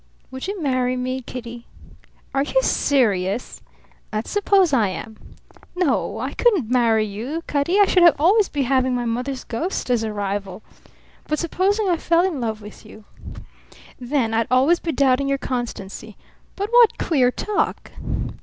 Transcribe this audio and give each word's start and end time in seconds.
"Would 0.31 0.47
you 0.47 0.59
marry 0.59 0.97
me, 0.97 1.21
Kitty?" 1.21 1.67
"Are 2.33 2.41
you 2.41 2.63
serious?" 2.63 3.61
"Let's 4.11 4.31
suppose 4.31 4.73
I 4.73 4.87
am." 4.87 5.15
"No. 5.75 6.17
I 6.17 6.33
couldn't 6.33 6.71
marry 6.71 7.05
you, 7.05 7.43
Cutty 7.45 7.79
I 7.79 7.85
should 7.85 8.09
always 8.17 8.49
be 8.49 8.63
having 8.63 8.95
my 8.95 9.05
mother's 9.05 9.43
ghost 9.43 9.91
as 9.91 10.01
a 10.01 10.11
rival." 10.11 10.63
"But 11.27 11.37
supposing 11.37 11.87
I 11.87 11.97
fell 11.97 12.25
in 12.25 12.41
love 12.41 12.63
with 12.63 12.83
you?" 12.83 13.03
"Then 13.99 14.33
I'd 14.33 14.47
always 14.49 14.79
be 14.79 14.91
doubting 14.91 15.27
your 15.27 15.37
constancy. 15.37 16.17
But 16.55 16.71
what 16.71 16.97
queer 16.97 17.29
talk!"' 17.29 17.91